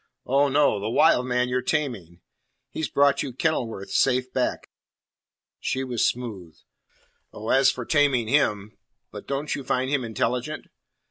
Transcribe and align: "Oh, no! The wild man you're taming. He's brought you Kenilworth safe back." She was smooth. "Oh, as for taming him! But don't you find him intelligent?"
"Oh, 0.25 0.49
no! 0.49 0.79
The 0.79 0.89
wild 0.89 1.27
man 1.27 1.47
you're 1.47 1.61
taming. 1.61 2.21
He's 2.71 2.89
brought 2.89 3.21
you 3.21 3.33
Kenilworth 3.33 3.91
safe 3.91 4.33
back." 4.33 4.71
She 5.59 5.83
was 5.83 6.03
smooth. 6.03 6.57
"Oh, 7.31 7.49
as 7.49 7.69
for 7.69 7.85
taming 7.85 8.27
him! 8.27 8.75
But 9.11 9.27
don't 9.27 9.53
you 9.53 9.63
find 9.63 9.91
him 9.91 10.03
intelligent?" 10.03 10.65